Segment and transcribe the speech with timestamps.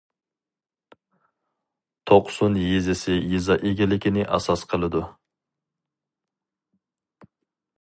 [2.11, 5.03] توقسۇن يېزىسى يېزا ئىگىلىكىنى ئاساس قىلىدۇ.